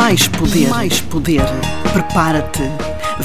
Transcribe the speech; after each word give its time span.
Mais 0.00 0.26
poder. 0.28 0.68
Mais 0.70 1.00
poder. 1.02 1.44
Prepara-te. 1.92 2.62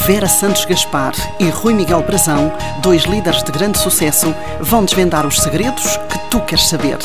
Vera 0.06 0.28
Santos 0.28 0.66
Gaspar 0.66 1.14
e 1.40 1.46
Rui 1.46 1.74
Miguel 1.74 2.04
Brazão, 2.04 2.52
dois 2.82 3.04
líderes 3.04 3.42
de 3.44 3.52
grande 3.54 3.78
sucesso, 3.78 4.36
vão 4.60 4.84
desvendar 4.84 5.26
os 5.26 5.40
segredos 5.40 5.96
que 6.10 6.30
tu 6.30 6.42
queres 6.42 6.66
saber. 6.66 6.98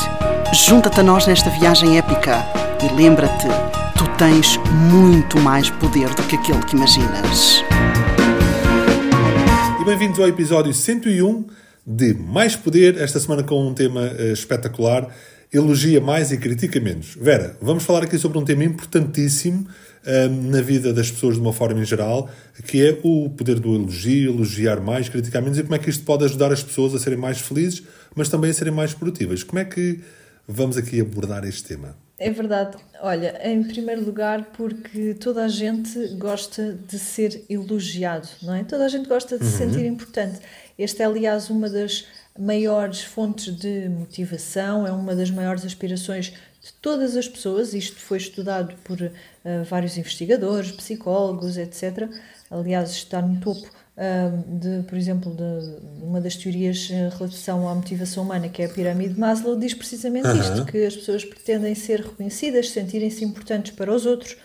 Junta-te 0.53 0.99
a 0.99 1.03
nós 1.05 1.25
nesta 1.25 1.51
viagem 1.51 1.99
épica 1.99 2.45
e 2.83 2.93
lembra-te, 2.97 3.47
tu 3.97 4.09
tens 4.19 4.57
muito 4.91 5.39
mais 5.39 5.71
poder 5.71 6.09
do 6.15 6.23
que 6.25 6.35
aquele 6.35 6.65
que 6.65 6.75
imaginas. 6.75 7.63
E 9.81 9.85
bem-vindos 9.85 10.19
ao 10.19 10.27
episódio 10.27 10.75
101 10.75 11.47
de 11.87 12.15
Mais 12.15 12.57
Poder, 12.57 13.01
esta 13.01 13.21
semana 13.21 13.45
com 13.45 13.69
um 13.69 13.73
tema 13.73 14.01
uh, 14.01 14.33
espetacular 14.33 15.07
elogia 15.53 16.01
mais 16.01 16.31
e 16.31 16.39
critica 16.39 16.79
menos. 16.81 17.17
Vera, 17.17 17.57
vamos 17.61 17.83
falar 17.85 18.05
aqui 18.05 18.17
sobre 18.19 18.39
um 18.39 18.45
tema 18.45 18.65
importantíssimo 18.65 19.67
um, 20.07 20.51
na 20.51 20.61
vida 20.61 20.93
das 20.93 21.11
pessoas 21.11 21.35
de 21.35 21.41
uma 21.41 21.53
forma 21.53 21.81
em 21.81 21.85
geral, 21.85 22.31
que 22.67 22.87
é 22.87 22.99
o 23.03 23.29
poder 23.31 23.59
do 23.59 23.75
elogio, 23.75 24.33
elogiar 24.33 24.81
mais, 24.81 25.09
criticar 25.09 25.43
menos 25.43 25.59
e 25.59 25.63
como 25.63 25.75
é 25.75 25.79
que 25.79 25.91
isto 25.91 26.05
pode 26.05 26.25
ajudar 26.25 26.53
as 26.53 26.63
pessoas 26.63 26.95
a 26.95 26.99
serem 26.99 27.19
mais 27.19 27.41
felizes, 27.41 27.83
mas 28.15 28.29
também 28.29 28.51
a 28.51 28.55
serem 28.55 28.73
mais 28.73 28.95
produtivas. 28.95 29.43
Como 29.43 29.59
é 29.59 29.65
que 29.65 30.01
vamos 30.47 30.77
aqui 30.77 31.01
abordar 31.01 31.45
este 31.45 31.65
tema? 31.65 31.97
É 32.19 32.31
verdade. 32.31 32.77
Olha, 33.01 33.41
em 33.43 33.63
primeiro 33.63 34.05
lugar, 34.05 34.51
porque 34.53 35.15
toda 35.15 35.43
a 35.45 35.49
gente 35.49 35.99
gosta 36.19 36.79
de 36.87 36.99
ser 36.99 37.45
elogiado, 37.49 38.29
não 38.43 38.55
é? 38.55 38.63
Toda 38.63 38.85
a 38.85 38.89
gente 38.89 39.09
gosta 39.09 39.39
de 39.39 39.47
se 39.47 39.63
uhum. 39.63 39.71
sentir 39.71 39.87
importante. 39.87 40.39
Este 40.79 41.03
é, 41.03 41.07
aliás, 41.07 41.49
uma 41.49 41.69
das 41.69 42.07
maiores 42.41 43.03
fontes 43.03 43.55
de 43.55 43.89
motivação, 43.89 44.87
é 44.87 44.93
uma 44.93 45.15
das 45.15 45.31
maiores 45.31 45.65
aspirações 45.65 46.33
de 46.63 46.73
todas 46.81 47.17
as 47.17 47.29
pessoas. 47.29 47.75
Isto 47.75 48.01
foi 48.01 48.19
estudado 48.19 48.75
por 48.85 49.01
uh, 49.01 49.11
vários 49.69 49.97
investigadores, 49.99 50.73
psicólogos, 50.73 51.57
etc. 51.57 52.09
Aliás, 52.51 52.91
está 52.91 53.21
no 53.21 53.41
topo 53.41 53.67
uh, 53.97 54.59
de, 54.59 54.83
por 54.85 54.97
exemplo, 54.97 55.35
de 55.35 56.03
uma 56.03 56.21
das 56.21 56.37
teorias 56.37 56.89
em 56.91 57.09
relação 57.09 57.69
à 57.69 57.75
motivação 57.75 58.25
humana, 58.25 58.49
que 58.49 58.63
é 58.63 58.67
a 58.67 58.69
pirâmide 58.69 59.15
de 59.15 59.21
Maslow, 59.21 59.59
diz 59.59 59.75
precisamente 59.75 60.29
uhum. 60.29 60.41
isto: 60.41 60.65
que 60.65 60.85
as 60.85 60.97
pessoas 60.97 61.25
pretendem 61.25 61.75
ser 61.75 62.01
reconhecidas, 62.01 62.71
sentirem-se 62.71 63.25
importantes 63.25 63.73
para 63.73 63.93
os 63.95 64.07
outros 64.07 64.37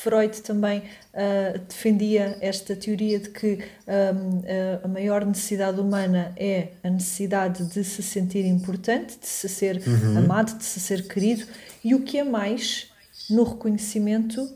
Freud 0.00 0.40
também 0.42 0.80
uh, 0.80 1.58
defendia 1.68 2.36
esta 2.40 2.74
teoria 2.74 3.20
de 3.20 3.28
que 3.28 3.58
um, 3.86 4.84
a 4.84 4.88
maior 4.88 5.24
necessidade 5.24 5.78
humana 5.78 6.32
é 6.36 6.68
a 6.82 6.90
necessidade 6.90 7.64
de 7.66 7.84
se 7.84 8.02
sentir 8.02 8.44
importante, 8.46 9.18
de 9.18 9.26
se 9.26 9.48
ser 9.48 9.80
uhum. 9.86 10.18
amado, 10.18 10.56
de 10.56 10.64
se 10.64 10.80
ser 10.80 11.06
querido, 11.06 11.46
e 11.84 11.94
o 11.94 12.02
que 12.02 12.18
é 12.18 12.24
mais 12.24 12.90
no 13.30 13.44
reconhecimento 13.44 14.50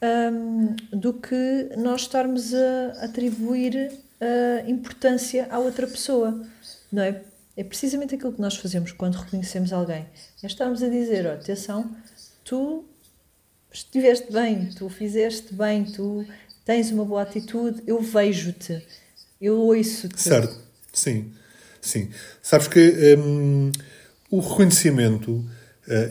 um, 0.00 0.76
do 0.96 1.12
que 1.12 1.70
nós 1.76 2.02
estarmos 2.02 2.54
a 2.54 3.04
atribuir 3.04 3.92
uh, 3.92 4.70
importância 4.70 5.48
à 5.50 5.58
outra 5.58 5.86
pessoa, 5.86 6.40
não 6.90 7.02
é? 7.02 7.22
É 7.56 7.64
precisamente 7.64 8.14
aquilo 8.14 8.32
que 8.32 8.40
nós 8.40 8.56
fazemos 8.56 8.92
quando 8.92 9.16
reconhecemos 9.16 9.72
alguém. 9.72 10.06
É 10.42 10.46
estarmos 10.46 10.80
a 10.80 10.88
dizer, 10.88 11.26
oh, 11.26 11.32
atenção, 11.32 11.90
tu 12.44 12.84
estiveste 13.72 14.32
bem, 14.32 14.70
tu 14.76 14.88
fizeste 14.88 15.54
bem, 15.54 15.84
tu 15.84 16.24
tens 16.64 16.90
uma 16.90 17.04
boa 17.04 17.22
atitude, 17.22 17.82
eu 17.86 18.00
vejo-te, 18.00 18.82
eu 19.40 19.56
ouço-te. 19.58 20.20
Certo, 20.20 20.56
sim, 20.92 21.32
sim. 21.80 22.10
Sabes 22.42 22.68
que 22.68 23.16
um, 23.18 23.70
o 24.30 24.40
reconhecimento, 24.40 25.32
uh, 25.32 25.46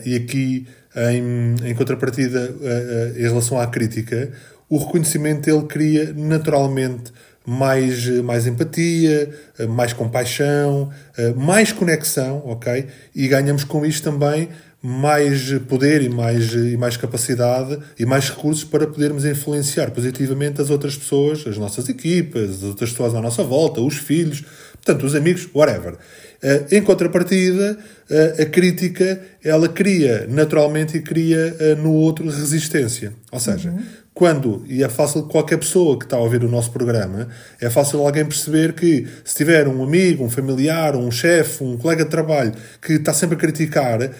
e 0.04 0.16
aqui 0.16 0.66
em, 0.96 1.70
em 1.70 1.74
contrapartida 1.74 2.50
uh, 2.50 3.14
uh, 3.14 3.18
em 3.18 3.22
relação 3.22 3.60
à 3.60 3.66
crítica, 3.66 4.32
o 4.68 4.78
reconhecimento 4.78 5.48
ele 5.48 5.64
cria 5.66 6.12
naturalmente 6.12 7.12
mais, 7.46 8.06
mais 8.22 8.46
empatia, 8.46 9.34
mais 9.70 9.94
compaixão, 9.94 10.92
mais 11.34 11.72
conexão, 11.72 12.42
ok? 12.44 12.86
E 13.14 13.26
ganhamos 13.26 13.64
com 13.64 13.86
isto 13.86 14.04
também 14.04 14.50
mais 14.82 15.52
poder 15.68 16.02
e 16.02 16.08
mais, 16.08 16.52
e 16.52 16.76
mais 16.76 16.96
capacidade 16.96 17.78
e 17.98 18.06
mais 18.06 18.30
recursos 18.30 18.64
para 18.64 18.86
podermos 18.86 19.24
influenciar 19.24 19.90
positivamente 19.90 20.60
as 20.60 20.70
outras 20.70 20.96
pessoas, 20.96 21.44
as 21.46 21.58
nossas 21.58 21.88
equipas, 21.88 22.50
as 22.50 22.62
outras 22.62 22.90
pessoas 22.90 23.14
à 23.14 23.20
nossa 23.20 23.42
volta, 23.42 23.80
os 23.80 23.96
filhos, 23.96 24.44
portanto, 24.74 25.04
os 25.04 25.14
amigos, 25.14 25.48
whatever. 25.52 25.96
Eh, 26.40 26.66
em 26.72 26.82
contrapartida, 26.82 27.76
eh, 28.08 28.42
a 28.42 28.46
crítica, 28.46 29.20
ela 29.42 29.68
cria 29.68 30.26
naturalmente 30.28 30.96
e 30.96 31.02
cria 31.02 31.56
eh, 31.58 31.74
no 31.74 31.92
outro 31.92 32.24
resistência. 32.30 33.12
Ou 33.32 33.40
seja, 33.40 33.70
uhum 33.70 33.82
quando, 34.18 34.64
e 34.66 34.82
é 34.82 34.88
fácil 34.88 35.22
qualquer 35.28 35.58
pessoa 35.58 35.96
que 35.96 36.04
está 36.04 36.16
a 36.16 36.20
ouvir 36.20 36.42
o 36.42 36.48
nosso 36.48 36.72
programa, 36.72 37.28
é 37.60 37.70
fácil 37.70 38.00
alguém 38.00 38.24
perceber 38.24 38.72
que 38.72 39.06
se 39.24 39.36
tiver 39.36 39.68
um 39.68 39.80
amigo, 39.80 40.24
um 40.24 40.28
familiar, 40.28 40.96
um 40.96 41.08
chefe, 41.08 41.62
um 41.62 41.78
colega 41.78 42.02
de 42.02 42.10
trabalho 42.10 42.52
que 42.82 42.94
está 42.94 43.14
sempre 43.14 43.36
a 43.36 43.38
criticar, 43.38 44.02
eh, 44.02 44.10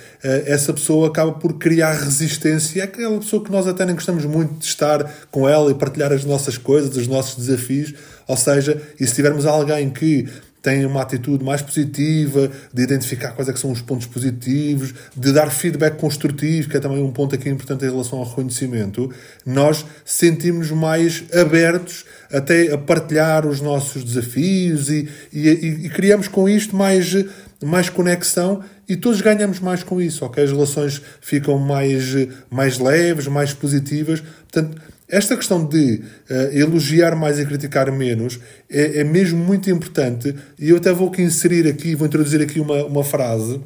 essa 0.47 0.73
pessoa 0.73 1.09
acaba 1.09 1.33
por 1.33 1.55
criar 1.55 1.95
resistência. 1.95 2.81
É 2.81 2.85
aquela 2.85 3.19
pessoa 3.19 3.43
que 3.43 3.51
nós 3.51 3.67
até 3.67 3.85
nem 3.85 3.97
gostamos 3.97 4.25
muito 4.25 4.61
de 4.61 4.67
estar 4.67 5.03
com 5.33 5.49
ela 5.49 5.69
e 5.69 5.75
partilhar 5.75 6.13
as 6.13 6.25
nossas 6.25 6.57
coisas, 6.57 6.97
os 6.97 7.09
nossos 7.09 7.45
desafios. 7.45 7.93
Ou 8.29 8.37
seja, 8.37 8.81
e 9.01 9.05
se 9.05 9.17
tivermos 9.17 9.47
alguém 9.47 9.91
que 9.91 10.29
tem 10.63 10.85
uma 10.85 11.03
atitude 11.03 11.45
mais 11.45 11.63
positiva, 11.63 12.51
de 12.73 12.83
identificar 12.83 13.33
quais 13.33 13.49
é 13.49 13.53
que 13.53 13.61
são 13.61 13.71
os 13.71 13.81
pontos 13.81 14.07
positivos, 14.07 14.95
de 15.17 15.33
dar 15.33 15.51
feedback 15.51 15.97
construtivo, 15.97 16.69
que 16.69 16.77
é 16.77 16.81
também 16.81 17.03
um 17.03 17.13
ponto 17.13 17.35
aqui 17.35 17.49
importante 17.49 17.85
em 17.85 17.91
relação 17.91 18.19
ao 18.19 18.25
reconhecimento, 18.25 19.11
nós 19.47 19.85
sentimos 20.05 20.71
mais 20.71 21.25
abertos 21.33 22.05
até 22.33 22.73
a 22.73 22.79
partilhar 22.79 23.47
os 23.47 23.61
nossos 23.61 24.05
desafios 24.05 24.91
e, 24.91 25.09
e, 25.33 25.49
e 25.49 25.91
criamos 25.91 26.29
com 26.29 26.49
isto 26.49 26.77
mais, 26.77 27.15
mais 27.63 27.89
conexão 27.89 28.63
e 28.89 28.97
todos 28.97 29.21
ganhamos 29.21 29.61
mais 29.61 29.83
com 29.83 30.01
isso, 30.01 30.25
ok? 30.25 30.43
As 30.43 30.51
relações 30.51 31.03
ficam 31.21 31.59
mais, 31.59 32.15
mais 32.51 32.79
leves, 32.79 33.27
mais 33.27 33.53
positivas. 33.53 34.21
Portanto, 34.51 34.81
esta 35.09 35.37
questão 35.37 35.65
de 35.65 36.03
uh, 36.31 36.57
elogiar 36.57 37.17
mais 37.17 37.39
e 37.39 37.47
criticar 37.47 37.91
menos 37.91 38.39
é, 38.69 39.01
é, 39.01 39.05
mesmo 39.05 39.39
muito 39.39 39.71
importante 39.71 40.35
e 40.59 40.69
eu 40.69 40.77
até 40.77 40.93
vou 40.93 41.09
aqui 41.09 41.23
inserir 41.23 41.67
aqui, 41.67 41.95
vou 41.95 42.07
introduzir 42.07 42.43
aqui 42.43 42.61
uma, 42.61 42.85
uma 42.85 43.03
frase 43.05 43.61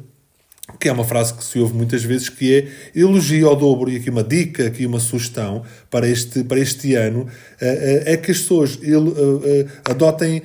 que 0.79 0.87
é 0.87 0.91
uma 0.93 1.03
frase 1.03 1.33
que 1.33 1.43
se 1.43 1.59
ouve 1.59 1.73
muitas 1.73 2.03
vezes, 2.03 2.29
que 2.29 2.55
é 2.55 2.67
elogio 2.95 3.49
ao 3.49 3.55
dobro, 3.55 3.91
e 3.91 3.97
aqui 3.97 4.09
uma 4.09 4.23
dica, 4.23 4.67
aqui 4.67 4.85
uma 4.85 4.99
sugestão 4.99 5.61
para 5.89 6.07
este, 6.07 6.41
para 6.41 6.57
este 6.57 6.95
ano, 6.95 7.27
eh, 7.59 8.03
eh, 8.05 8.13
é 8.13 8.17
que 8.17 8.31
as 8.31 8.39
pessoas 8.39 8.79
eh, 8.81 9.65
adotem 9.83 10.41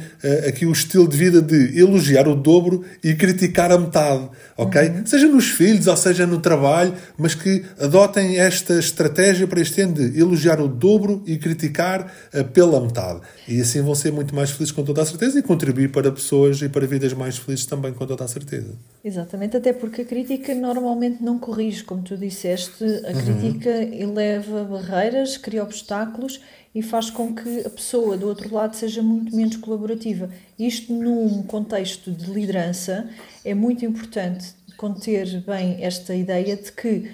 aqui 0.46 0.66
o 0.66 0.72
estilo 0.72 1.06
de 1.06 1.16
vida 1.16 1.40
de 1.40 1.78
elogiar 1.78 2.26
o 2.26 2.34
dobro 2.34 2.84
e 3.02 3.14
criticar 3.14 3.70
a 3.70 3.78
metade, 3.78 4.28
ok? 4.56 4.88
Uhum. 4.88 5.06
Seja 5.06 5.28
nos 5.28 5.50
filhos 5.50 5.86
ou 5.86 5.96
seja 5.96 6.26
no 6.26 6.40
trabalho, 6.40 6.94
mas 7.16 7.36
que 7.36 7.64
adotem 7.78 8.38
esta 8.38 8.76
estratégia 8.76 9.46
para 9.46 9.60
este 9.60 9.80
ano 9.82 9.94
de 9.94 10.18
elogiar 10.18 10.60
o 10.60 10.66
dobro 10.66 11.22
e 11.26 11.36
criticar 11.36 12.12
pela 12.52 12.80
metade. 12.80 13.20
E 13.46 13.60
assim 13.60 13.82
vão 13.82 13.94
ser 13.94 14.12
muito 14.12 14.34
mais 14.34 14.50
felizes 14.50 14.72
com 14.72 14.82
toda 14.82 15.00
a 15.00 15.06
certeza 15.06 15.38
e 15.38 15.42
contribuir 15.42 15.90
para 15.90 16.10
pessoas 16.10 16.60
e 16.60 16.68
para 16.68 16.86
vidas 16.86 17.12
mais 17.12 17.38
felizes 17.38 17.66
também 17.66 17.92
com 17.92 18.04
toda 18.04 18.24
a 18.24 18.28
certeza. 18.28 18.72
Exatamente, 19.04 19.56
até 19.56 19.72
porque 19.72 20.07
crítica 20.08 20.54
normalmente 20.54 21.22
não 21.22 21.38
corrige, 21.38 21.84
como 21.84 22.02
tu 22.02 22.16
disseste, 22.16 22.82
a 22.82 23.12
uhum. 23.12 23.40
crítica 23.40 23.70
eleva 23.70 24.64
barreiras, 24.64 25.36
cria 25.36 25.62
obstáculos 25.62 26.40
e 26.74 26.82
faz 26.82 27.10
com 27.10 27.34
que 27.34 27.60
a 27.60 27.70
pessoa 27.70 28.16
do 28.16 28.26
outro 28.26 28.52
lado 28.52 28.74
seja 28.74 29.02
muito 29.02 29.36
menos 29.36 29.56
colaborativa. 29.56 30.30
Isto, 30.58 30.92
num 30.92 31.42
contexto 31.42 32.10
de 32.10 32.30
liderança, 32.30 33.08
é 33.44 33.54
muito 33.54 33.84
importante 33.84 34.54
conter 34.76 35.40
bem 35.42 35.84
esta 35.84 36.14
ideia 36.14 36.56
de 36.56 36.72
que 36.72 37.10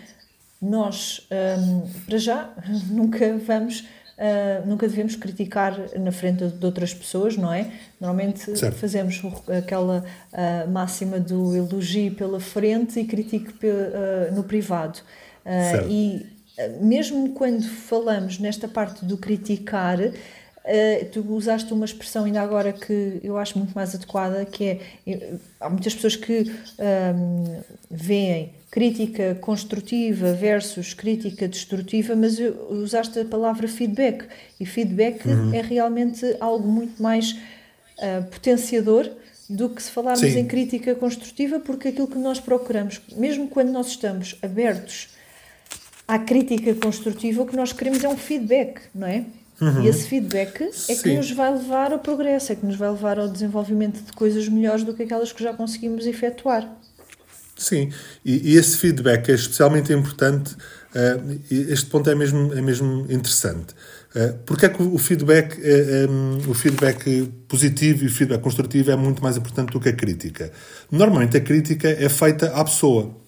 nós, 0.62 1.26
hum, 1.58 1.82
para 2.06 2.18
já, 2.18 2.54
nunca 2.90 3.36
vamos 3.38 3.84
Uh, 4.16 4.66
nunca 4.66 4.86
devemos 4.86 5.16
criticar 5.16 5.76
na 5.98 6.12
frente 6.12 6.46
de 6.46 6.64
outras 6.64 6.94
pessoas, 6.94 7.36
não 7.36 7.52
é? 7.52 7.72
Normalmente 8.00 8.56
certo. 8.56 8.76
fazemos 8.76 9.20
aquela 9.48 10.04
uh, 10.32 10.70
máxima 10.70 11.18
do 11.18 11.56
elogio 11.56 12.14
pela 12.14 12.38
frente 12.38 13.00
e 13.00 13.04
critique 13.04 13.52
uh, 13.66 14.34
no 14.34 14.44
privado. 14.44 15.00
e 15.88 16.26
mesmo 16.80 17.30
quando 17.30 17.64
falamos 17.64 18.38
nesta 18.38 18.68
parte 18.68 19.04
do 19.04 19.18
criticar, 19.18 19.98
Uh, 20.64 21.04
tu 21.12 21.20
usaste 21.34 21.74
uma 21.74 21.84
expressão 21.84 22.24
ainda 22.24 22.40
agora 22.40 22.72
que 22.72 23.20
eu 23.22 23.36
acho 23.36 23.58
muito 23.58 23.74
mais 23.74 23.94
adequada, 23.94 24.46
que 24.46 24.64
é 24.64 25.34
há 25.60 25.68
muitas 25.68 25.94
pessoas 25.94 26.16
que 26.16 26.50
um, 26.78 27.60
veem 27.90 28.50
crítica 28.70 29.34
construtiva 29.42 30.32
versus 30.32 30.94
crítica 30.94 31.46
destrutiva, 31.46 32.16
mas 32.16 32.38
usaste 32.70 33.18
a 33.18 33.24
palavra 33.26 33.68
feedback 33.68 34.24
e 34.58 34.64
feedback 34.64 35.28
uhum. 35.28 35.52
é 35.52 35.60
realmente 35.60 36.24
algo 36.40 36.66
muito 36.66 37.02
mais 37.02 37.32
uh, 37.98 38.24
potenciador 38.30 39.10
do 39.48 39.68
que 39.68 39.82
se 39.82 39.90
falarmos 39.90 40.20
Sim. 40.20 40.38
em 40.38 40.46
crítica 40.46 40.94
construtiva, 40.94 41.60
porque 41.60 41.88
aquilo 41.88 42.08
que 42.08 42.18
nós 42.18 42.40
procuramos, 42.40 43.02
mesmo 43.14 43.48
quando 43.48 43.70
nós 43.70 43.88
estamos 43.88 44.36
abertos 44.40 45.10
à 46.08 46.18
crítica 46.18 46.74
construtiva, 46.74 47.42
o 47.42 47.46
que 47.46 47.54
nós 47.54 47.72
queremos 47.72 48.02
é 48.02 48.08
um 48.08 48.16
feedback, 48.16 48.80
não 48.94 49.06
é? 49.06 49.24
Uhum. 49.60 49.82
E 49.82 49.88
esse 49.88 50.08
feedback 50.08 50.62
é 50.62 50.72
Sim. 50.72 51.02
que 51.02 51.16
nos 51.16 51.30
vai 51.30 51.52
levar 51.52 51.92
ao 51.92 51.98
progresso, 51.98 52.52
é 52.52 52.56
que 52.56 52.66
nos 52.66 52.76
vai 52.76 52.90
levar 52.90 53.18
ao 53.18 53.28
desenvolvimento 53.28 54.02
de 54.02 54.12
coisas 54.12 54.48
melhores 54.48 54.84
do 54.84 54.92
que 54.92 55.04
aquelas 55.04 55.32
que 55.32 55.42
já 55.42 55.52
conseguimos 55.52 56.06
efetuar. 56.06 56.68
Sim, 57.56 57.92
e, 58.24 58.52
e 58.52 58.56
esse 58.56 58.76
feedback 58.76 59.28
é 59.28 59.34
especialmente 59.34 59.92
importante. 59.92 60.54
Uh, 60.94 61.40
este 61.50 61.86
ponto 61.86 62.08
é 62.10 62.14
mesmo, 62.14 62.52
é 62.52 62.60
mesmo 62.60 63.06
interessante. 63.08 63.74
Uh, 64.14 64.34
porque 64.44 64.66
é 64.66 64.68
que 64.68 64.82
o 64.82 64.98
feedback, 64.98 65.56
uh, 65.58 66.10
um, 66.10 66.50
o 66.50 66.54
feedback 66.54 67.32
positivo 67.48 68.04
e 68.04 68.06
o 68.06 68.10
feedback 68.10 68.40
construtivo 68.40 68.90
é 68.90 68.96
muito 68.96 69.22
mais 69.22 69.36
importante 69.36 69.72
do 69.72 69.80
que 69.80 69.88
a 69.88 69.92
crítica? 69.92 70.52
Normalmente 70.90 71.36
a 71.36 71.40
crítica 71.40 71.88
é 71.88 72.08
feita 72.08 72.48
à 72.48 72.64
pessoa. 72.64 73.23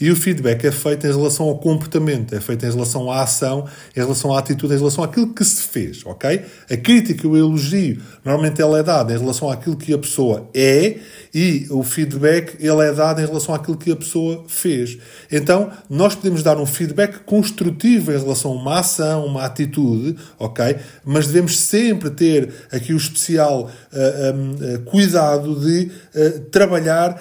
E 0.00 0.10
o 0.10 0.16
feedback 0.16 0.64
é 0.64 0.72
feito 0.72 1.06
em 1.06 1.10
relação 1.10 1.46
ao 1.46 1.58
comportamento, 1.58 2.34
é 2.34 2.40
feito 2.40 2.64
em 2.66 2.70
relação 2.70 3.10
à 3.10 3.22
ação, 3.22 3.66
em 3.96 4.00
relação 4.00 4.34
à 4.34 4.38
atitude, 4.38 4.74
em 4.74 4.78
relação 4.78 5.04
àquilo 5.04 5.32
que 5.32 5.44
se 5.44 5.62
fez, 5.62 6.04
ok? 6.04 6.42
A 6.70 6.76
crítica, 6.76 7.26
o 7.26 7.36
elogio, 7.36 8.00
normalmente 8.24 8.60
ela 8.60 8.78
é 8.78 8.82
dada 8.82 9.14
em 9.14 9.18
relação 9.18 9.50
àquilo 9.50 9.76
que 9.76 9.92
a 9.92 9.98
pessoa 9.98 10.48
é 10.54 10.98
e 11.34 11.66
o 11.70 11.82
feedback 11.82 12.56
ele 12.60 12.82
é 12.82 12.92
dado 12.92 13.20
em 13.20 13.26
relação 13.26 13.54
àquilo 13.54 13.76
que 13.76 13.90
a 13.90 13.96
pessoa 13.96 14.44
fez. 14.48 14.98
Então, 15.30 15.70
nós 15.88 16.14
podemos 16.14 16.42
dar 16.42 16.58
um 16.58 16.66
feedback 16.66 17.24
construtivo 17.24 18.12
em 18.12 18.18
relação 18.18 18.52
a 18.52 18.54
uma 18.54 18.78
ação, 18.80 19.26
uma 19.26 19.44
atitude, 19.44 20.16
ok? 20.38 20.76
Mas 21.04 21.26
devemos 21.26 21.58
sempre 21.58 22.10
ter 22.10 22.52
aqui 22.70 22.92
o 22.92 22.96
especial 22.96 23.70
uh, 23.92 24.36
um, 24.36 24.52
uh, 24.52 24.80
cuidado 24.84 25.58
de 25.60 25.90
uh, 26.14 26.40
trabalhar 26.50 27.20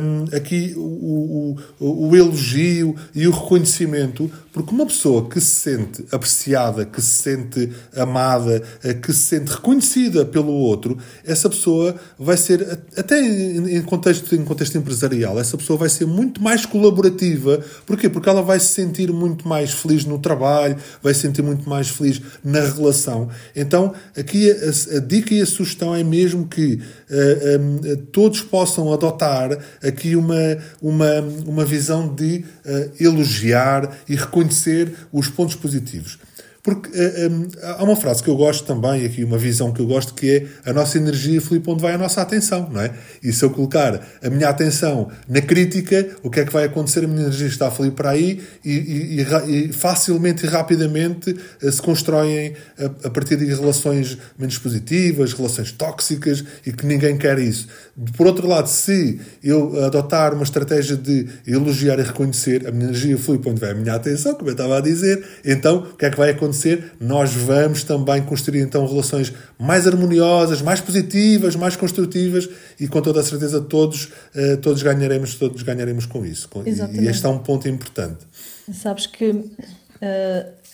um, 0.00 0.36
aqui 0.36 0.74
o, 0.76 1.56
o, 1.80 2.05
o 2.05 2.05
o 2.06 2.16
elogio 2.16 2.94
e 3.14 3.26
o 3.26 3.30
reconhecimento, 3.30 4.30
porque 4.52 4.74
uma 4.74 4.86
pessoa 4.86 5.28
que 5.28 5.40
se 5.40 5.60
sente 5.60 6.04
apreciada, 6.10 6.84
que 6.84 7.00
se 7.02 7.22
sente 7.22 7.70
amada, 7.94 8.62
eh, 8.82 8.94
que 8.94 9.12
se 9.12 9.18
sente 9.18 9.52
reconhecida 9.52 10.24
pelo 10.24 10.52
outro, 10.52 10.96
essa 11.24 11.48
pessoa 11.48 11.94
vai 12.18 12.36
ser, 12.36 12.80
até 12.96 13.20
em 13.20 13.82
contexto, 13.82 14.34
em 14.34 14.44
contexto 14.44 14.78
empresarial, 14.78 15.38
essa 15.38 15.56
pessoa 15.56 15.78
vai 15.78 15.88
ser 15.88 16.06
muito 16.06 16.42
mais 16.42 16.64
colaborativa. 16.64 17.60
Porquê? 17.84 18.08
Porque 18.08 18.28
ela 18.28 18.42
vai 18.42 18.58
se 18.60 18.68
sentir 18.68 19.12
muito 19.12 19.46
mais 19.46 19.72
feliz 19.72 20.04
no 20.04 20.18
trabalho, 20.18 20.76
vai 21.02 21.12
se 21.12 21.20
sentir 21.20 21.42
muito 21.42 21.68
mais 21.68 21.88
feliz 21.88 22.20
na 22.42 22.60
relação. 22.60 23.28
Então, 23.54 23.92
aqui 24.16 24.50
a, 24.50 24.96
a 24.96 25.00
dica 25.00 25.34
e 25.34 25.42
a 25.42 25.46
sugestão 25.46 25.94
é 25.94 26.02
mesmo 26.02 26.46
que 26.46 26.74
uh, 27.10 27.60
um, 27.60 27.96
todos 28.12 28.40
possam 28.40 28.92
adotar 28.92 29.58
aqui 29.82 30.16
uma, 30.16 30.58
uma, 30.80 31.20
uma 31.46 31.64
visão 31.64 31.95
de 32.14 32.44
uh, 32.64 32.92
elogiar 32.98 33.98
e 34.08 34.16
reconhecer 34.16 34.94
os 35.12 35.28
pontos 35.28 35.54
positivos. 35.54 36.18
Porque 36.66 36.88
uh, 36.88 37.00
eh, 37.00 37.28
um, 37.28 37.48
há 37.62 37.84
uma 37.84 37.94
frase 37.94 38.20
que 38.20 38.28
eu 38.28 38.34
gosto 38.34 38.64
também, 38.66 39.06
aqui 39.06 39.22
uma 39.22 39.38
visão 39.38 39.72
que 39.72 39.80
eu 39.80 39.86
gosto, 39.86 40.12
que 40.14 40.28
é 40.64 40.68
a 40.68 40.72
nossa 40.72 40.98
energia 40.98 41.40
flui 41.40 41.60
para 41.60 41.74
onde 41.74 41.82
vai 41.82 41.94
a 41.94 41.98
nossa 41.98 42.20
atenção, 42.20 42.68
não 42.68 42.80
é? 42.80 42.92
E 43.22 43.32
se 43.32 43.44
eu 43.44 43.50
colocar 43.50 44.04
a 44.20 44.28
minha 44.28 44.48
atenção 44.48 45.08
na 45.28 45.40
crítica, 45.40 46.08
o 46.24 46.28
que 46.28 46.40
é 46.40 46.44
que 46.44 46.52
vai 46.52 46.64
acontecer? 46.64 47.04
A 47.04 47.06
minha 47.06 47.20
energia 47.20 47.46
está 47.46 47.68
a 47.68 47.70
fluir 47.70 47.92
para 47.92 48.10
aí 48.10 48.42
e, 48.64 49.20
e, 49.20 49.68
e 49.68 49.72
facilmente 49.72 50.44
e 50.44 50.48
rapidamente 50.48 51.36
uh, 51.62 51.70
se 51.70 51.80
constroem 51.80 52.54
a, 52.76 53.06
a, 53.06 53.10
partir 53.10 53.36
de 53.36 53.44
relações 53.44 54.18
menos 54.36 54.58
positivas, 54.58 55.34
relações 55.34 55.70
tóxicas 55.70 56.42
e 56.66 56.72
que 56.72 56.84
ninguém 56.84 57.16
quer 57.16 57.38
isso. 57.38 57.68
Por 58.16 58.26
outro 58.26 58.48
lado, 58.48 58.68
se 58.68 59.20
eu 59.40 59.84
adotar 59.84 60.34
uma 60.34 60.42
estratégia 60.42 60.96
de 60.96 61.28
elogiar 61.46 62.00
e 62.00 62.02
reconhecer, 62.02 62.66
a 62.66 62.72
minha 62.72 62.86
energia 62.86 63.16
flui 63.16 63.38
para 63.38 63.52
onde 63.52 63.60
vai 63.60 63.70
a 63.70 63.74
minha 63.74 63.94
atenção, 63.94 64.34
como 64.34 64.48
eu 64.48 64.52
estava 64.52 64.78
a 64.78 64.80
dizer, 64.80 65.24
então 65.44 65.86
o 65.92 65.96
que 65.96 66.06
é 66.06 66.10
que 66.10 66.16
vai 66.16 66.30
acontecer? 66.30 66.55
Acontecer, 66.56 66.92
nós 66.98 67.32
vamos 67.32 67.84
também 67.84 68.22
construir 68.22 68.60
então 68.60 68.86
relações 68.86 69.32
mais 69.58 69.86
harmoniosas, 69.86 70.62
mais 70.62 70.80
positivas, 70.80 71.54
mais 71.54 71.76
construtivas 71.76 72.48
e 72.80 72.88
com 72.88 73.02
toda 73.02 73.20
a 73.20 73.22
certeza 73.22 73.60
todos, 73.60 74.06
uh, 74.34 74.56
todos 74.62 74.82
ganharemos, 74.82 75.34
todos 75.34 75.62
ganharemos 75.62 76.06
com 76.06 76.24
isso. 76.24 76.48
Exatamente. 76.64 77.04
E 77.04 77.08
este 77.08 77.26
é 77.26 77.28
um 77.28 77.38
ponto 77.38 77.68
importante. 77.68 78.26
Sabes 78.72 79.06
que 79.06 79.30
uh, 79.30 79.46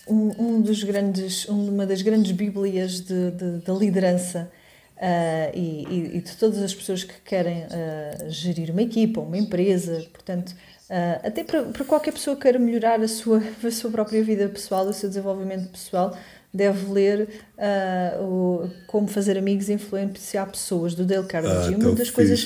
um, 0.09 0.31
um, 0.39 0.61
dos 0.63 0.83
grandes, 0.85 1.47
uma 1.47 1.85
das 1.85 2.03
grandes 2.03 2.33
bíblias 2.33 3.01
de, 3.01 3.31
de, 3.33 3.59
da 3.65 3.75
liderança 3.75 4.51
Uh, 4.97 5.51
e, 5.53 6.17
e, 6.17 6.21
de 6.21 6.37
todas 6.37 6.63
as 6.63 6.73
pessoas 6.73 7.03
que 7.03 7.15
querem 7.25 7.65
uh, 7.65 8.31
gerir 8.31 8.71
uma 8.71 8.83
equipa, 8.83 9.21
uma 9.21 9.37
empresa, 9.37 10.05
portanto, 10.13 10.55
Uh, 10.91 11.27
até 11.27 11.43
para, 11.43 11.63
para, 11.63 11.87
qualquer 11.87 12.13
pessoa 12.13 12.37
que 12.37 12.43
queira 12.43 12.59
melhorar 12.59 13.01
a 13.01 13.09
sua, 13.09 13.41
a 13.65 13.71
sua 13.71 13.91
própria 13.91 14.23
vida 14.23 14.47
pessoal, 14.47 14.87
o 14.87 14.93
seu 14.93 15.09
desenvolvimento 15.09 15.71
pessoal, 15.71 16.15
deve 16.53 16.93
ler 16.93 17.29
o 18.21 18.69
Como 18.87 19.09
Fazer 19.09 19.39
Amigos 19.39 19.71
e 19.71 19.73
Influenciar 19.73 20.45
Pessoas, 20.51 20.95
do 20.95 21.07
Dale 21.07 21.27
Carnegie. 21.27 21.73
Ah, 21.73 21.79
Uma 21.79 21.93
das 21.93 22.09
fixe. 22.09 22.13
coisas 22.13 22.45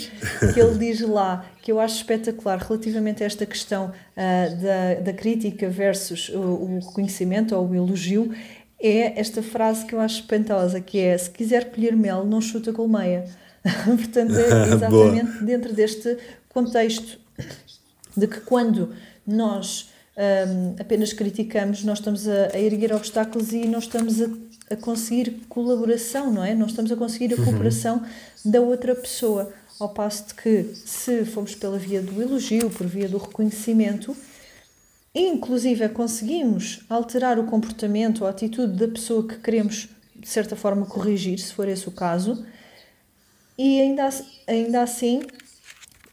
que 0.54 0.60
ele 0.60 0.78
diz 0.78 1.00
lá, 1.00 1.44
que 1.60 1.72
eu 1.72 1.80
acho 1.80 1.96
espetacular 1.96 2.58
relativamente 2.58 3.24
a 3.24 3.26
esta 3.26 3.44
questão 3.44 3.90
da, 4.14 5.00
da 5.02 5.12
crítica 5.12 5.68
versus 5.68 6.28
o, 6.28 6.38
o 6.38 6.78
reconhecimento 6.78 7.56
ou 7.56 7.68
o 7.68 7.74
elogio, 7.74 8.32
é 8.78 9.18
esta 9.18 9.42
frase 9.42 9.86
que 9.86 9.94
eu 9.94 10.00
acho 10.00 10.20
espantosa, 10.20 10.80
que 10.80 10.98
é 10.98 11.16
se 11.16 11.30
quiser 11.30 11.70
colher 11.70 11.96
mel, 11.96 12.24
não 12.24 12.40
chuta 12.40 12.72
colmeia. 12.72 13.24
Portanto, 13.84 14.34
é 14.36 14.68
exatamente 14.74 15.44
dentro 15.44 15.72
deste 15.72 16.16
contexto 16.48 17.18
de 18.16 18.26
que 18.26 18.40
quando 18.40 18.94
nós 19.26 19.90
um, 20.16 20.76
apenas 20.80 21.12
criticamos, 21.12 21.84
nós 21.84 21.98
estamos 21.98 22.26
a, 22.26 22.54
a, 22.54 22.58
erguer 22.58 22.92
obstáculos 22.92 23.52
e 23.52 23.66
não 23.66 23.78
estamos 23.78 24.22
a, 24.22 24.28
a, 24.70 24.76
conseguir 24.76 25.42
colaboração, 25.48 26.32
não 26.32 26.44
é? 26.44 26.54
Não 26.54 26.66
estamos 26.66 26.90
a 26.90 26.96
conseguir 26.96 27.34
a 27.34 27.36
uhum. 27.36 27.44
cooperação 27.44 27.96
uhum. 27.96 28.50
da 28.50 28.60
outra 28.60 28.94
pessoa. 28.94 29.52
Ao 29.78 29.90
passo 29.90 30.28
de 30.28 30.34
que, 30.34 30.74
se 30.74 31.26
formos 31.26 31.54
pela 31.54 31.78
via 31.78 32.00
do 32.00 32.22
elogio, 32.22 32.70
por 32.70 32.86
via 32.86 33.06
do 33.06 33.18
reconhecimento, 33.18 34.16
inclusive 35.22 35.88
conseguimos 35.88 36.80
alterar 36.88 37.38
o 37.38 37.44
comportamento 37.44 38.22
ou 38.22 38.26
a 38.26 38.30
atitude 38.30 38.74
da 38.74 38.88
pessoa 38.88 39.26
que 39.26 39.36
queremos, 39.36 39.88
de 40.14 40.28
certa 40.28 40.54
forma, 40.54 40.84
corrigir, 40.86 41.38
se 41.38 41.52
for 41.52 41.68
esse 41.68 41.88
o 41.88 41.92
caso, 41.92 42.44
e 43.56 43.80
ainda, 43.80 44.08
ainda 44.46 44.82
assim 44.82 45.22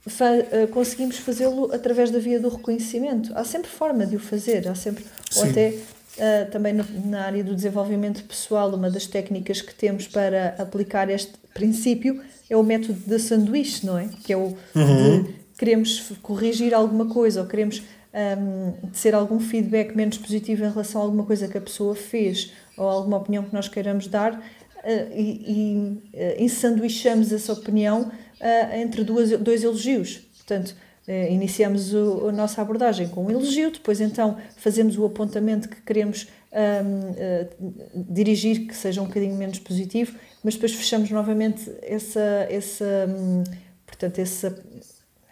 fa 0.08 0.36
eh, 0.36 0.68
conseguimos 0.68 1.18
fazê-lo 1.18 1.74
através 1.74 2.12
da 2.12 2.20
via 2.20 2.40
do 2.40 2.50
reconhecimento. 2.50 3.32
Há 3.36 3.44
sempre 3.44 3.70
forma 3.70 4.06
de 4.06 4.16
o 4.16 4.20
fazer, 4.20 4.68
há 4.68 4.76
sempre, 4.76 5.04
ou 5.36 5.44
até 5.44 5.70
uh, 6.18 6.52
também 6.52 6.74
no, 6.74 6.86
na 7.06 7.26
área 7.26 7.44
do 7.44 7.56
desenvolvimento 7.56 8.24
pessoal, 8.24 8.74
uma 8.74 8.90
das 8.90 9.08
técnicas 9.08 9.62
que 9.62 9.74
temos 9.74 10.08
para 10.08 10.56
aplicar 10.58 11.10
este 11.10 11.34
princípio 11.54 12.22
é 12.50 12.56
o 12.56 12.64
método 12.64 13.00
da 13.06 13.20
sanduíche, 13.20 13.86
não 13.86 13.98
é? 13.98 14.10
Que 14.24 14.34
é 14.34 14.38
o 14.38 14.56
uhum. 14.76 15.24
de 15.24 15.44
queremos 15.58 16.12
corrigir 16.22 16.74
alguma 16.74 17.08
coisa 17.08 17.42
ou 17.42 17.48
queremos 17.48 17.82
um, 18.14 18.18
ehm, 18.18 18.94
ser 18.94 19.16
algum 19.16 19.40
feedback 19.40 19.96
menos 19.96 20.18
positivo 20.18 20.64
em 20.64 20.70
relação 20.70 21.02
a 21.02 21.04
alguma 21.04 21.24
coisa 21.24 21.48
que 21.48 21.58
a 21.58 21.62
pessoa 21.62 21.96
fez 21.96 22.54
ou 22.78 22.88
alguma 22.88 23.18
opinião 23.18 23.44
que 23.44 23.54
nós 23.54 23.68
queiramos 23.68 24.08
dar 24.08 24.34
uh, 24.34 25.14
e, 25.14 25.44
e 25.48 25.78
uh, 26.14 26.44
ensanduichamos 26.44 27.32
essa 27.32 27.54
opinião 27.54 28.04
uh, 28.04 28.76
entre 28.76 29.04
duas, 29.04 29.32
dois 29.40 29.64
elogios. 29.64 30.22
Portanto, 30.38 30.76
uh, 31.08 31.32
iniciamos 31.32 31.94
o, 31.94 32.30
a 32.30 32.32
nossa 32.32 32.62
abordagem 32.62 33.08
com 33.08 33.26
um 33.26 33.32
elogio, 33.32 33.72
depois 33.72 34.00
então 34.00 34.38
fazemos 34.58 34.98
o 34.98 35.06
apontamento 35.06 35.70
que 35.70 35.82
queremos 35.82 36.28
um, 36.54 38.04
dirigir, 38.14 38.68
que 38.68 38.76
seja 38.76 39.02
um 39.02 39.06
bocadinho 39.06 39.36
menos 39.36 39.58
positivo, 39.58 40.16
mas 40.44 40.54
depois 40.54 40.74
fechamos 40.74 41.10
novamente 41.10 41.72
essa, 41.82 42.48
essa, 42.50 42.86
um, 43.10 43.44
portanto, 43.88 44.20
essa, 44.20 44.56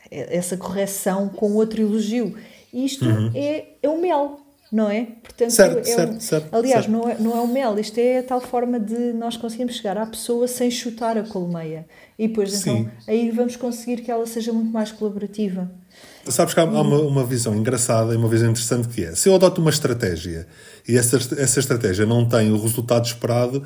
essa 0.09 0.57
correção 0.57 1.29
com 1.29 1.53
outro 1.53 1.81
elogio. 1.81 2.35
Isto 2.73 3.05
uhum. 3.05 3.31
é, 3.35 3.65
é 3.81 3.89
o 3.89 3.99
mel, 4.01 4.39
não 4.71 4.89
é? 4.89 5.07
Portanto, 5.21 5.51
certo, 5.51 5.79
é 5.79 5.83
certo, 5.83 6.13
um, 6.13 6.19
certo, 6.19 6.55
aliás, 6.55 6.85
certo. 6.85 6.91
Não, 6.91 7.09
é, 7.09 7.17
não 7.19 7.37
é 7.37 7.41
o 7.41 7.47
mel, 7.47 7.77
isto 7.77 7.97
é 7.97 8.19
a 8.19 8.23
tal 8.23 8.39
forma 8.39 8.79
de 8.79 9.11
nós 9.13 9.35
conseguirmos 9.35 9.75
chegar 9.75 9.97
à 9.97 10.05
pessoa 10.05 10.47
sem 10.47 10.71
chutar 10.71 11.17
a 11.17 11.23
colmeia. 11.23 11.85
E 12.17 12.27
depois, 12.27 12.61
então, 12.61 12.89
aí 13.07 13.31
vamos 13.31 13.55
conseguir 13.57 14.01
que 14.01 14.09
ela 14.09 14.25
seja 14.25 14.53
muito 14.53 14.71
mais 14.71 14.91
colaborativa. 14.91 15.69
Sabes 16.27 16.53
que 16.53 16.59
há, 16.59 16.63
há 16.63 16.81
uma, 16.81 16.99
uma, 17.01 17.25
visão 17.25 17.53
engraçada 17.55 18.13
e 18.13 18.17
uma 18.17 18.29
visão 18.29 18.49
interessante 18.49 18.87
que 18.87 19.03
é, 19.03 19.15
se 19.15 19.27
eu 19.27 19.35
adoto 19.35 19.59
uma 19.59 19.71
estratégia 19.71 20.47
e 20.87 20.95
essa, 20.95 21.17
essa 21.17 21.59
estratégia 21.59 22.05
não 22.05 22.27
tem 22.27 22.51
o 22.51 22.61
resultado 22.61 23.05
esperado, 23.05 23.63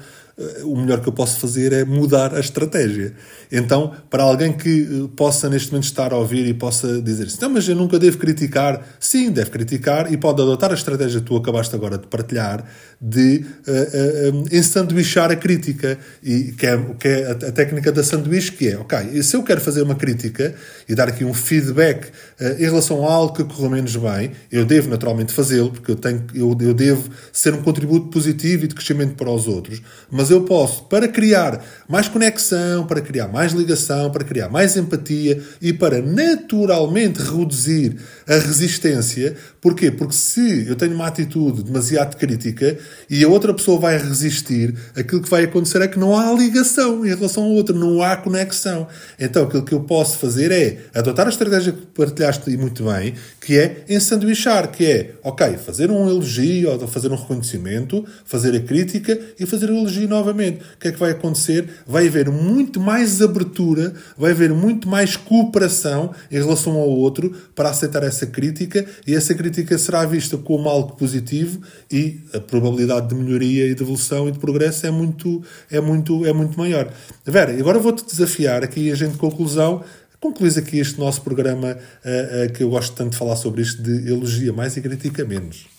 o 0.63 0.75
melhor 0.75 0.99
que 0.99 1.07
eu 1.07 1.13
posso 1.13 1.39
fazer 1.39 1.71
é 1.71 1.85
mudar 1.85 2.35
a 2.35 2.39
estratégia. 2.39 3.13
Então, 3.49 3.93
para 4.09 4.23
alguém 4.23 4.51
que 4.51 4.81
eh, 4.81 5.09
possa 5.15 5.49
neste 5.49 5.71
momento 5.71 5.85
estar 5.85 6.11
a 6.11 6.17
ouvir 6.17 6.45
e 6.45 6.53
possa 6.53 7.01
dizer 7.01 7.27
assim, 7.27 7.37
não, 7.41 7.51
mas 7.51 7.67
eu 7.69 7.75
nunca 7.75 7.97
devo 7.97 8.17
criticar. 8.17 8.85
Sim, 8.99 9.31
deve 9.31 9.49
criticar 9.49 10.11
e 10.11 10.17
pode 10.17 10.41
adotar 10.41 10.71
a 10.71 10.73
estratégia 10.73 11.21
que 11.21 11.25
tu 11.25 11.37
acabaste 11.37 11.73
agora 11.73 11.97
de 11.97 12.07
partilhar 12.07 12.65
de 12.99 13.45
uh, 13.67 14.35
uh, 14.35 14.45
ensanduichar 14.51 15.31
a 15.31 15.35
crítica. 15.35 15.97
E 16.21 16.51
que 16.51 16.65
é, 16.65 16.77
que 16.99 17.07
é 17.07 17.27
a, 17.27 17.31
a 17.31 17.51
técnica 17.51 17.91
da 17.91 18.03
sanduíche, 18.03 18.51
que 18.51 18.69
é, 18.69 18.77
ok, 18.77 19.23
se 19.23 19.37
eu 19.37 19.43
quero 19.43 19.61
fazer 19.61 19.83
uma 19.83 19.95
crítica 19.95 20.53
e 20.87 20.95
dar 20.95 21.07
aqui 21.07 21.23
um 21.23 21.33
feedback 21.33 22.11
em 22.59 22.63
relação 22.63 23.07
a 23.07 23.13
algo 23.13 23.33
que 23.33 23.43
correu 23.43 23.69
menos 23.69 23.95
bem, 23.95 24.31
eu 24.51 24.65
devo 24.65 24.89
naturalmente 24.89 25.31
fazê-lo, 25.31 25.71
porque 25.71 25.91
eu, 25.91 25.95
tenho, 25.95 26.25
eu, 26.33 26.57
eu 26.59 26.73
devo 26.73 27.09
ser 27.31 27.53
um 27.53 27.61
contributo 27.61 28.07
positivo 28.07 28.65
e 28.65 28.67
de 28.67 28.75
crescimento 28.75 29.15
para 29.15 29.29
os 29.29 29.47
outros, 29.47 29.81
mas 30.09 30.24
eu 30.29 30.43
posso, 30.43 30.83
para 30.83 31.07
criar 31.07 31.63
mais 31.87 32.07
conexão, 32.07 32.85
para 32.85 33.01
criar 33.01 33.27
mais 33.27 33.53
ligação, 33.53 34.11
para 34.11 34.23
criar 34.23 34.49
mais 34.49 34.75
empatia 34.75 35.41
e 35.61 35.71
para 35.73 36.01
naturalmente 36.01 37.21
reduzir 37.21 37.97
a 38.27 38.35
resistência, 38.35 39.35
porquê? 39.61 39.91
Porque 39.91 40.13
se 40.13 40.67
eu 40.67 40.75
tenho 40.75 40.93
uma 40.93 41.07
atitude 41.07 41.63
demasiado 41.63 42.15
crítica 42.17 42.77
e 43.09 43.23
a 43.23 43.27
outra 43.27 43.53
pessoa 43.53 43.79
vai 43.79 43.97
resistir, 43.97 44.75
aquilo 44.95 45.21
que 45.21 45.29
vai 45.29 45.43
acontecer 45.43 45.81
é 45.81 45.87
que 45.87 45.99
não 45.99 46.17
há 46.17 46.31
ligação 46.33 47.05
em 47.05 47.09
relação 47.09 47.43
ao 47.43 47.51
outro, 47.51 47.77
não 47.77 48.01
há 48.01 48.15
conexão. 48.17 48.87
Então 49.19 49.43
aquilo 49.43 49.63
que 49.63 49.73
eu 49.73 49.81
posso 49.81 50.17
fazer 50.17 50.51
é 50.51 50.77
adotar 50.93 51.27
a 51.27 51.29
estratégia 51.29 51.71
que 51.71 51.85
partilhaste 51.87 52.55
muito 52.57 52.83
bem, 52.83 53.13
que 53.39 53.57
é 53.57 53.83
ensanduichar, 53.89 54.71
que 54.71 54.85
é, 54.85 55.11
ok, 55.23 55.57
fazer 55.57 55.91
um 55.91 56.09
elogio 56.09 56.71
ou 56.71 56.87
fazer 56.87 57.11
um 57.11 57.15
reconhecimento, 57.15 58.05
fazer 58.25 58.55
a 58.55 58.59
crítica 58.59 59.17
e 59.39 59.45
fazer 59.45 59.69
o 59.69 59.77
elogio 59.77 60.07
novamente. 60.15 60.61
O 60.75 60.79
que 60.79 60.87
é 60.87 60.91
que 60.91 60.99
vai 60.99 61.11
acontecer? 61.11 61.67
Vai 61.85 62.07
haver 62.07 62.29
muito 62.29 62.79
mais 62.79 63.21
abertura, 63.21 63.93
vai 64.17 64.31
haver 64.31 64.53
muito 64.53 64.87
mais 64.87 65.15
cooperação 65.15 66.13
em 66.31 66.35
relação 66.35 66.73
ao 66.73 66.89
outro 66.89 67.33
para 67.53 67.69
aceitar 67.69 68.03
essa 68.03 68.25
crítica 68.25 68.85
e 69.05 69.13
essa 69.13 69.33
crítica 69.33 69.77
será 69.77 70.05
vista 70.05 70.37
como 70.37 70.69
algo 70.69 70.95
positivo 70.95 71.61
e 71.91 72.19
a 72.33 72.39
probabilidade 72.39 73.09
de 73.09 73.15
melhoria 73.15 73.67
e 73.67 73.75
de 73.75 73.83
evolução 73.83 74.27
e 74.27 74.31
de 74.31 74.39
progresso 74.39 74.87
é 74.87 74.91
muito, 74.91 75.43
é 75.69 75.79
muito, 75.79 76.25
é 76.25 76.33
muito 76.33 76.57
maior. 76.57 76.91
Vera, 77.25 77.51
agora 77.51 77.79
vou-te 77.79 78.05
desafiar 78.05 78.63
aqui 78.63 78.91
a 78.91 78.95
gente 78.95 79.17
conclusão 79.17 79.83
concluís 80.19 80.57
aqui 80.57 80.79
este 80.79 80.99
nosso 80.99 81.21
programa 81.21 81.77
uh, 81.77 82.45
uh, 82.45 82.53
que 82.53 82.63
eu 82.63 82.69
gosto 82.69 82.95
tanto 82.95 83.11
de 83.11 83.17
falar 83.17 83.35
sobre 83.35 83.61
isto 83.61 83.83
de 83.83 84.11
elogia 84.11 84.51
mais 84.51 84.75
e 84.75 84.81
critica 84.81 85.23
menos. 85.23 85.74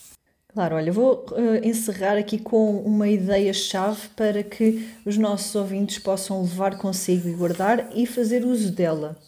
Claro, 0.57 0.77
olha, 0.77 0.91
vou 0.91 1.27
uh, 1.33 1.63
encerrar 1.63 2.17
aqui 2.17 2.39
com 2.39 2.79
uma 2.81 3.07
ideia-chave 3.07 4.09
para 4.17 4.43
que 4.43 4.89
os 5.05 5.19
nossos 5.19 5.55
ouvintes 5.55 5.99
possam 5.99 6.41
levar 6.41 6.79
consigo 6.79 7.29
e 7.29 7.35
guardar 7.35 7.91
e 7.95 8.07
fazer 8.07 8.43
uso 8.43 8.73
dela. 8.73 9.19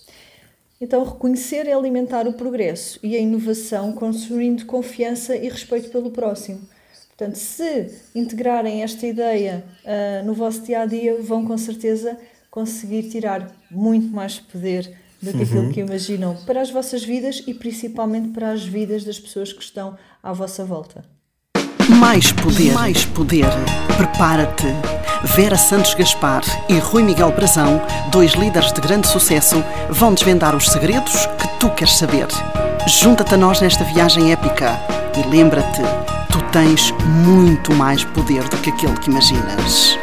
Então, 0.80 1.04
reconhecer 1.04 1.66
é 1.66 1.74
alimentar 1.74 2.26
o 2.26 2.32
progresso 2.32 2.98
e 3.02 3.14
a 3.14 3.18
inovação 3.18 3.92
construindo 3.92 4.64
confiança 4.64 5.36
e 5.36 5.50
respeito 5.50 5.90
pelo 5.90 6.10
próximo. 6.10 6.62
Portanto, 7.08 7.34
se 7.34 7.94
integrarem 8.14 8.82
esta 8.82 9.06
ideia 9.06 9.62
uh, 9.84 10.24
no 10.24 10.32
vosso 10.32 10.62
dia 10.62 10.80
a 10.80 10.86
dia, 10.86 11.20
vão 11.20 11.44
com 11.44 11.58
certeza 11.58 12.18
conseguir 12.50 13.02
tirar 13.02 13.54
muito 13.70 14.08
mais 14.08 14.38
poder 14.38 14.96
do 15.20 15.30
que 15.34 15.42
aquilo 15.42 15.64
uhum. 15.64 15.72
que 15.72 15.80
imaginam 15.80 16.36
para 16.46 16.62
as 16.62 16.70
vossas 16.70 17.04
vidas 17.04 17.44
e 17.46 17.52
principalmente 17.52 18.28
para 18.28 18.50
as 18.50 18.64
vidas 18.64 19.04
das 19.04 19.20
pessoas 19.20 19.52
que 19.52 19.62
estão 19.62 19.94
à 20.22 20.32
vossa 20.32 20.64
volta. 20.64 21.17
Mais 22.08 22.32
poder, 22.32 22.72
mais 22.72 23.04
poder. 23.04 23.44
Prepara-te. 23.98 24.64
Vera 25.24 25.58
Santos 25.58 25.92
Gaspar 25.92 26.40
e 26.66 26.78
Rui 26.78 27.02
Miguel 27.02 27.30
Brazão, 27.32 27.82
dois 28.10 28.32
líderes 28.32 28.72
de 28.72 28.80
grande 28.80 29.06
sucesso, 29.06 29.62
vão 29.90 30.14
desvendar 30.14 30.56
os 30.56 30.70
segredos 30.70 31.26
que 31.38 31.48
tu 31.60 31.68
queres 31.68 31.98
saber. 31.98 32.26
Junta-te 32.86 33.34
a 33.34 33.36
nós 33.36 33.60
nesta 33.60 33.84
viagem 33.84 34.32
épica 34.32 34.80
e 35.18 35.28
lembra-te, 35.28 35.82
tu 36.32 36.40
tens 36.50 36.92
muito 37.04 37.74
mais 37.74 38.02
poder 38.04 38.42
do 38.44 38.56
que 38.56 38.70
aquele 38.70 38.98
que 38.98 39.10
imaginas. 39.10 39.98